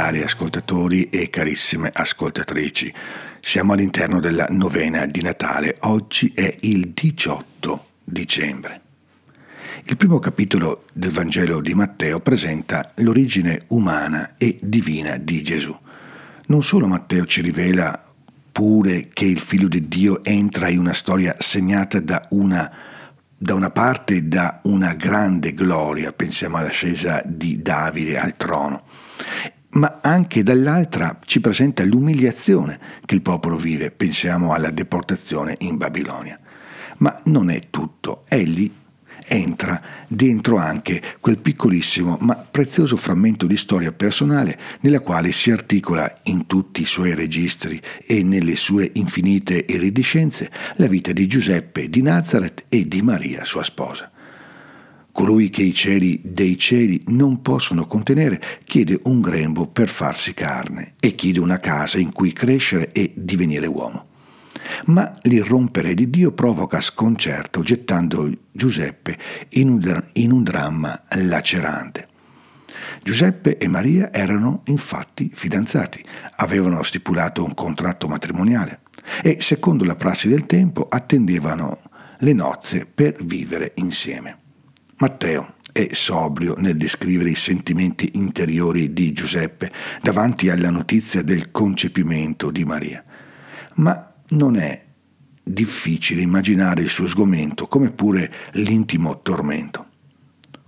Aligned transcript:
Cari 0.00 0.22
ascoltatori 0.22 1.10
e 1.10 1.28
carissime 1.28 1.90
ascoltatrici. 1.92 2.90
Siamo 3.38 3.74
all'interno 3.74 4.18
della 4.18 4.46
novena 4.48 5.04
di 5.04 5.20
Natale. 5.20 5.76
Oggi 5.80 6.32
è 6.34 6.56
il 6.60 6.88
18 6.88 7.84
dicembre. 8.02 8.80
Il 9.84 9.98
primo 9.98 10.18
capitolo 10.18 10.84
del 10.94 11.10
Vangelo 11.10 11.60
di 11.60 11.74
Matteo 11.74 12.18
presenta 12.20 12.92
l'origine 12.96 13.64
umana 13.68 14.36
e 14.38 14.58
divina 14.62 15.18
di 15.18 15.42
Gesù. 15.42 15.78
Non 16.46 16.62
solo 16.62 16.86
Matteo 16.86 17.26
ci 17.26 17.42
rivela 17.42 18.02
pure 18.50 19.10
che 19.12 19.26
il 19.26 19.38
figlio 19.38 19.68
di 19.68 19.86
Dio 19.86 20.24
entra 20.24 20.70
in 20.70 20.78
una 20.78 20.94
storia 20.94 21.36
segnata 21.38 22.00
da 22.00 22.26
una, 22.30 22.72
da 23.36 23.52
una 23.52 23.70
parte 23.70 24.26
da 24.26 24.60
una 24.62 24.94
grande 24.94 25.52
gloria, 25.52 26.14
pensiamo 26.14 26.56
all'ascesa 26.56 27.20
di 27.22 27.60
Davide 27.60 28.18
al 28.18 28.34
trono, 28.38 28.84
ma 29.70 29.98
anche 30.02 30.42
dall'altra 30.42 31.18
ci 31.24 31.40
presenta 31.40 31.84
l'umiliazione 31.84 32.78
che 33.04 33.14
il 33.14 33.22
popolo 33.22 33.56
vive, 33.56 33.90
pensiamo 33.90 34.52
alla 34.52 34.70
deportazione 34.70 35.56
in 35.60 35.76
Babilonia. 35.76 36.38
Ma 36.98 37.20
non 37.24 37.50
è 37.50 37.60
tutto, 37.70 38.24
egli 38.28 38.70
entra 39.26 39.80
dentro 40.08 40.56
anche 40.56 41.00
quel 41.20 41.38
piccolissimo 41.38 42.18
ma 42.20 42.34
prezioso 42.34 42.96
frammento 42.96 43.46
di 43.46 43.56
storia 43.56 43.92
personale 43.92 44.58
nella 44.80 45.00
quale 45.00 45.30
si 45.30 45.52
articola 45.52 46.20
in 46.24 46.46
tutti 46.46 46.80
i 46.80 46.86
suoi 46.86 47.14
registri 47.14 47.80
e 48.04 48.24
nelle 48.24 48.56
sue 48.56 48.90
infinite 48.94 49.64
iridescenze 49.68 50.50
la 50.76 50.88
vita 50.88 51.12
di 51.12 51.28
Giuseppe 51.28 51.88
di 51.88 52.02
Nazareth 52.02 52.64
e 52.68 52.88
di 52.88 53.02
Maria, 53.02 53.44
sua 53.44 53.62
sposa. 53.62 54.10
Colui 55.20 55.50
che 55.50 55.60
i 55.60 55.74
cieli 55.74 56.18
dei 56.24 56.56
cieli 56.56 57.02
non 57.08 57.42
possono 57.42 57.86
contenere 57.86 58.40
chiede 58.64 58.98
un 59.02 59.20
grembo 59.20 59.66
per 59.66 59.86
farsi 59.86 60.32
carne 60.32 60.94
e 60.98 61.14
chiede 61.14 61.40
una 61.40 61.58
casa 61.58 61.98
in 61.98 62.10
cui 62.10 62.32
crescere 62.32 62.90
e 62.92 63.12
divenire 63.14 63.66
uomo. 63.66 64.06
Ma 64.86 65.14
l'irrompere 65.24 65.92
di 65.92 66.08
Dio 66.08 66.32
provoca 66.32 66.80
sconcerto 66.80 67.60
gettando 67.60 68.32
Giuseppe 68.50 69.18
in 69.50 69.68
un, 69.68 70.08
in 70.14 70.32
un 70.32 70.42
dramma 70.42 70.98
lacerante. 71.10 72.08
Giuseppe 73.02 73.58
e 73.58 73.68
Maria 73.68 74.10
erano 74.14 74.62
infatti 74.68 75.30
fidanzati, 75.34 76.02
avevano 76.36 76.82
stipulato 76.82 77.44
un 77.44 77.52
contratto 77.52 78.08
matrimoniale 78.08 78.80
e, 79.22 79.36
secondo 79.38 79.84
la 79.84 79.96
prassi 79.96 80.28
del 80.28 80.46
tempo, 80.46 80.86
attendevano 80.88 81.78
le 82.20 82.32
nozze 82.32 82.86
per 82.86 83.22
vivere 83.22 83.72
insieme. 83.74 84.39
Matteo 85.00 85.54
è 85.72 85.88
sobrio 85.92 86.56
nel 86.58 86.76
descrivere 86.76 87.30
i 87.30 87.34
sentimenti 87.34 88.10
interiori 88.16 88.92
di 88.92 89.12
Giuseppe 89.12 89.70
davanti 90.02 90.50
alla 90.50 90.68
notizia 90.68 91.22
del 91.22 91.50
concepimento 91.50 92.50
di 92.50 92.66
Maria, 92.66 93.02
ma 93.76 94.12
non 94.28 94.56
è 94.56 94.84
difficile 95.42 96.20
immaginare 96.20 96.82
il 96.82 96.90
suo 96.90 97.06
sgomento 97.06 97.66
come 97.66 97.92
pure 97.92 98.30
l'intimo 98.52 99.22
tormento. 99.22 99.86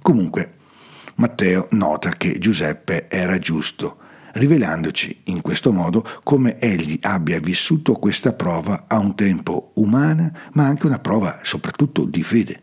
Comunque, 0.00 0.54
Matteo 1.16 1.68
nota 1.72 2.08
che 2.12 2.38
Giuseppe 2.38 3.10
era 3.10 3.38
giusto, 3.38 3.98
rivelandoci 4.32 5.24
in 5.24 5.42
questo 5.42 5.72
modo 5.72 6.08
come 6.22 6.58
egli 6.58 6.98
abbia 7.02 7.38
vissuto 7.38 7.92
questa 7.96 8.32
prova 8.32 8.86
a 8.88 8.96
un 8.96 9.14
tempo 9.14 9.72
umana, 9.74 10.32
ma 10.52 10.64
anche 10.64 10.86
una 10.86 11.00
prova 11.00 11.40
soprattutto 11.42 12.06
di 12.06 12.22
fede. 12.22 12.62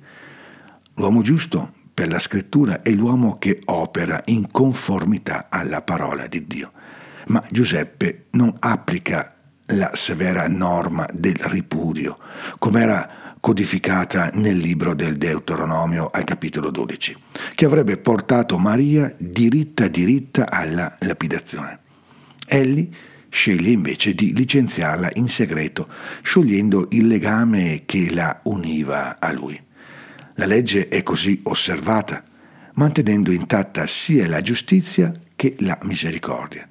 L'uomo 1.00 1.22
giusto 1.22 1.72
per 1.94 2.10
la 2.10 2.20
scrittura 2.20 2.82
è 2.82 2.90
l'uomo 2.92 3.38
che 3.38 3.62
opera 3.66 4.22
in 4.26 4.52
conformità 4.52 5.48
alla 5.50 5.82
parola 5.82 6.28
di 6.28 6.46
Dio. 6.46 6.74
Ma 7.28 7.42
Giuseppe 7.50 8.26
non 8.32 8.54
applica 8.60 9.34
la 9.68 9.92
severa 9.94 10.50
norma 10.50 11.08
del 11.14 11.38
ripudio, 11.38 12.18
come 12.58 12.82
era 12.82 13.38
codificata 13.40 14.30
nel 14.34 14.58
libro 14.58 14.94
del 14.94 15.16
Deuteronomio 15.16 16.10
al 16.12 16.26
capitolo 16.26 16.70
12, 16.70 17.16
che 17.56 17.64
avrebbe 17.64 17.96
portato 17.96 18.58
Maria 18.58 19.16
diritta 19.18 19.88
diritta 19.88 20.52
alla 20.52 20.98
lapidazione. 21.00 21.80
Egli 22.46 22.94
sceglie 23.30 23.70
invece 23.70 24.14
di 24.14 24.36
licenziarla 24.36 25.12
in 25.14 25.30
segreto, 25.30 25.88
sciogliendo 26.24 26.88
il 26.92 27.08
legame 27.08 27.84
che 27.86 28.14
la 28.14 28.42
univa 28.44 29.18
a 29.18 29.32
lui. 29.32 29.68
La 30.40 30.46
legge 30.46 30.88
è 30.88 31.04
così 31.04 31.42
osservata, 31.44 32.24
mantenendo 32.76 33.30
intatta 33.30 33.86
sia 33.86 34.26
la 34.26 34.40
giustizia 34.40 35.12
che 35.36 35.58
la 35.60 35.78
misericordia. 35.82 36.66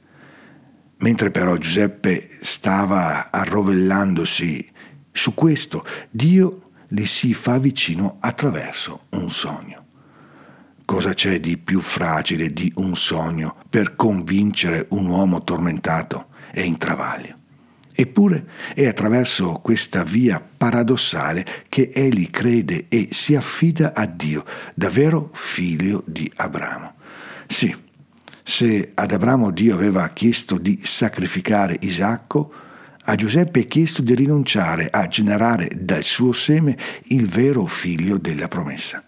Mentre 1.01 1.31
però 1.31 1.55
Giuseppe 1.59 2.31
stava 2.41 3.31
arrovellandosi 3.31 4.73
su 5.13 5.35
questo, 5.35 5.85
Dio 6.09 6.71
gli 6.89 7.05
si 7.05 7.35
fa 7.35 7.59
vicino 7.59 8.17
attraverso 8.21 9.05
un 9.11 9.31
sogno. 9.31 9.85
Cosa 10.87 11.13
c'è 11.13 11.39
di 11.39 11.59
più 11.59 11.81
fragile 11.81 12.51
di 12.51 12.73
un 12.77 12.97
sogno 12.97 13.55
per 13.69 13.97
convincere 13.97 14.87
un 14.93 15.05
uomo 15.05 15.45
tormentato 15.45 16.29
e 16.53 16.63
in 16.63 16.79
travaglio? 16.79 17.38
Eppure 18.01 18.47
è 18.75 18.87
attraverso 18.87 19.55
questa 19.55 20.05
via 20.05 20.41
paradossale 20.41 21.45
che 21.69 21.91
egli 21.93 22.31
crede 22.31 22.87
e 22.89 23.09
si 23.11 23.35
affida 23.35 23.93
a 23.93 24.07
Dio, 24.07 24.45
davvero 24.73 25.31
figlio 25.33 26.05
di 26.07 26.31
Abramo. 26.37 26.95
Sì, 27.49 27.75
se 28.41 28.93
ad 28.95 29.11
Abramo 29.11 29.51
Dio 29.51 29.75
aveva 29.75 30.09
chiesto 30.11 30.59
di 30.59 30.79
sacrificare 30.85 31.77
Isacco, 31.81 32.53
a 33.03 33.17
Giuseppe 33.17 33.63
è 33.63 33.67
chiesto 33.67 34.01
di 34.01 34.15
rinunciare 34.15 34.91
a 34.93 35.09
generare 35.09 35.69
dal 35.75 36.05
suo 36.05 36.31
seme 36.31 36.79
il 37.07 37.27
vero 37.27 37.67
figlio 37.67 38.17
della 38.17 38.47
promessa. 38.47 39.03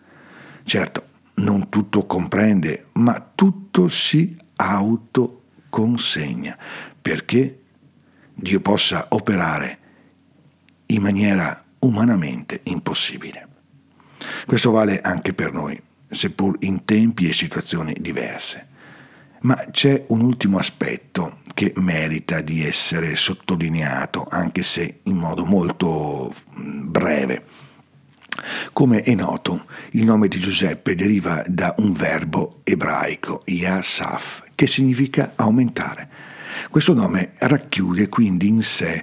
Certo, 0.65 1.05
non 1.34 1.69
tutto 1.69 2.06
comprende, 2.06 2.87
ma 2.95 3.25
tutto 3.37 3.89
si 3.89 4.37
autoconsegna 4.56 6.59
perché 7.00 7.55
Dio 8.41 8.61
possa 8.61 9.06
operare 9.11 9.78
in 10.87 11.03
maniera 11.03 11.65
umanamente 11.81 12.61
impossibile. 12.65 13.49
Questo 14.47 14.71
vale 14.71 15.01
anche 15.01 15.33
per 15.34 15.53
noi, 15.53 15.81
seppur 16.09 16.56
in 16.61 16.84
tempi 16.84 17.29
e 17.29 17.33
situazioni 17.33 17.95
diverse. 18.00 18.69
Ma 19.43 19.55
c'è 19.71 20.05
un 20.09 20.21
ultimo 20.21 20.59
aspetto 20.59 21.39
che 21.55 21.73
merita 21.77 22.41
di 22.41 22.65
essere 22.65 23.17
sottolineato, 23.17 24.27
anche 24.29 24.62
se 24.62 25.00
in 25.05 25.17
modo 25.17 25.45
molto 25.45 26.34
mm, 26.59 26.91
breve. 26.91 27.45
Come 28.73 29.00
è 29.00 29.15
noto, 29.15 29.67
il 29.93 30.05
nome 30.05 30.29
di 30.29 30.39
Giuseppe 30.39 30.95
deriva 30.95 31.43
da 31.47 31.75
un 31.79 31.93
verbo 31.93 32.61
ebraico, 32.65 33.43
yasaf, 33.47 34.45
che 34.55 34.67
significa 34.67 35.33
aumentare. 35.37 36.09
Questo 36.70 36.94
nome 36.94 37.32
racchiude 37.38 38.08
quindi 38.08 38.47
in 38.47 38.62
sé 38.62 39.03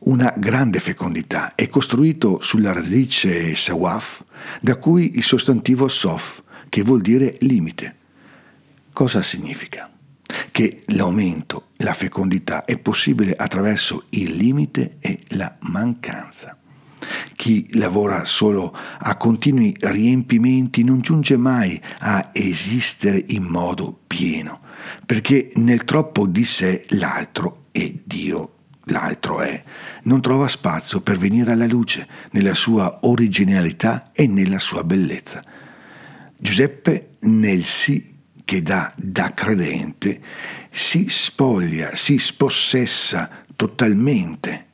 una 0.00 0.34
grande 0.36 0.80
fecondità, 0.80 1.54
è 1.54 1.66
costruito 1.70 2.42
sulla 2.42 2.74
radice 2.74 3.54
sawaf, 3.56 4.22
da 4.60 4.76
cui 4.76 5.16
il 5.16 5.22
sostantivo 5.22 5.88
sof, 5.88 6.42
che 6.68 6.82
vuol 6.82 7.00
dire 7.00 7.36
limite. 7.40 7.96
Cosa 8.92 9.22
significa? 9.22 9.90
Che 10.50 10.82
l'aumento, 10.88 11.68
la 11.76 11.94
fecondità 11.94 12.66
è 12.66 12.76
possibile 12.76 13.34
attraverso 13.34 14.04
il 14.10 14.36
limite 14.36 14.96
e 15.00 15.18
la 15.28 15.56
mancanza. 15.60 16.54
Chi 17.34 17.66
lavora 17.78 18.26
solo 18.26 18.76
a 18.98 19.16
continui 19.16 19.74
riempimenti 19.80 20.84
non 20.84 21.00
giunge 21.00 21.38
mai 21.38 21.80
a 22.00 22.28
esistere 22.32 23.24
in 23.28 23.44
modo 23.44 24.00
pieno, 24.16 24.60
perché 25.04 25.50
nel 25.56 25.84
troppo 25.84 26.26
di 26.26 26.44
sé 26.46 26.86
l'altro 26.88 27.66
è 27.70 27.92
Dio 28.02 28.52
l'altro 28.88 29.40
è, 29.40 29.64
non 30.04 30.20
trova 30.20 30.46
spazio 30.46 31.00
per 31.00 31.18
venire 31.18 31.50
alla 31.50 31.66
luce 31.66 32.06
nella 32.30 32.54
sua 32.54 33.00
originalità 33.02 34.12
e 34.12 34.28
nella 34.28 34.60
sua 34.60 34.84
bellezza. 34.84 35.42
Giuseppe 36.36 37.16
nel 37.22 37.64
sì 37.64 38.14
che 38.44 38.62
dà 38.62 38.92
da 38.96 39.34
credente 39.34 40.20
si 40.70 41.08
spoglia, 41.08 41.96
si 41.96 42.16
spossessa 42.16 43.28
totalmente, 43.56 44.66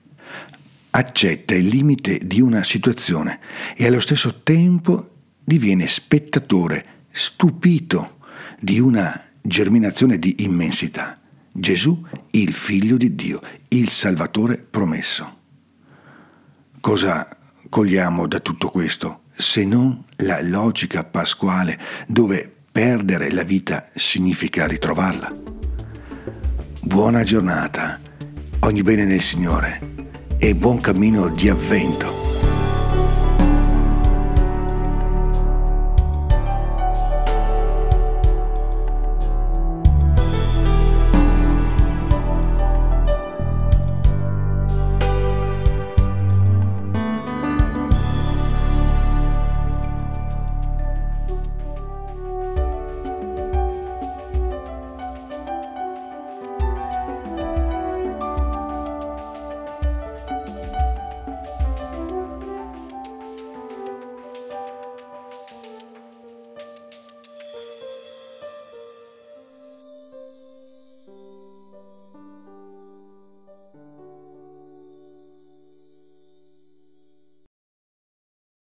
accetta 0.90 1.54
il 1.54 1.68
limite 1.68 2.20
di 2.22 2.42
una 2.42 2.62
situazione 2.64 3.40
e 3.74 3.86
allo 3.86 4.00
stesso 4.00 4.42
tempo 4.42 5.08
diviene 5.42 5.86
spettatore, 5.86 7.06
stupito 7.10 8.18
di 8.60 8.78
una 8.78 9.31
germinazione 9.42 10.18
di 10.18 10.36
immensità. 10.38 11.20
Gesù, 11.52 12.02
il 12.30 12.54
figlio 12.54 12.96
di 12.96 13.14
Dio, 13.14 13.40
il 13.68 13.88
Salvatore 13.90 14.56
promesso. 14.56 15.40
Cosa 16.80 17.28
cogliamo 17.68 18.26
da 18.26 18.40
tutto 18.40 18.70
questo 18.70 19.24
se 19.36 19.64
non 19.64 20.02
la 20.16 20.40
logica 20.40 21.04
pasquale 21.04 21.78
dove 22.06 22.52
Perdere 22.72 23.30
la 23.30 23.42
vita 23.42 23.90
significa 23.94 24.66
ritrovarla. 24.66 25.30
buona 26.80 27.22
giornata, 27.22 28.00
ogni 28.60 28.82
bene 28.82 29.04
nel 29.04 29.20
Signore 29.20 30.08
e 30.38 30.54
buon 30.54 30.80
cammino 30.80 31.28
di 31.28 31.50
avvento. 31.50 32.31